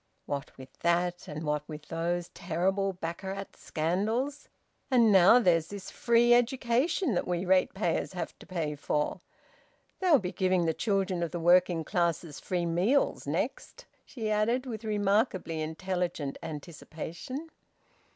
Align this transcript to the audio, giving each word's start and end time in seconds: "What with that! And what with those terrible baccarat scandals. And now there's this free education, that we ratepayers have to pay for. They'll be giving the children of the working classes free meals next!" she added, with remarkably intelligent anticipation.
"What 0.25 0.57
with 0.57 0.79
that! 0.79 1.27
And 1.27 1.43
what 1.43 1.69
with 1.69 1.89
those 1.89 2.29
terrible 2.29 2.93
baccarat 2.93 3.43
scandals. 3.55 4.49
And 4.89 5.11
now 5.11 5.37
there's 5.37 5.67
this 5.67 5.91
free 5.91 6.33
education, 6.33 7.13
that 7.13 7.27
we 7.27 7.45
ratepayers 7.45 8.13
have 8.13 8.33
to 8.39 8.47
pay 8.47 8.73
for. 8.73 9.21
They'll 9.99 10.17
be 10.17 10.31
giving 10.31 10.65
the 10.65 10.73
children 10.73 11.21
of 11.21 11.29
the 11.29 11.39
working 11.39 11.83
classes 11.83 12.39
free 12.39 12.65
meals 12.65 13.27
next!" 13.27 13.85
she 14.03 14.31
added, 14.31 14.65
with 14.65 14.83
remarkably 14.83 15.61
intelligent 15.61 16.39
anticipation. 16.41 17.51